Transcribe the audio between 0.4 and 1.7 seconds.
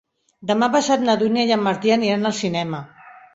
Demà passat na Dúnia i en